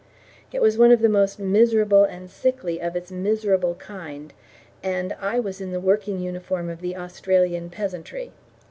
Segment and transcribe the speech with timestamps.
[0.51, 4.33] It was one of the most miserable and sickly of its miserable kind,
[4.81, 8.31] and I was in the working uniform of the Australian peasantry.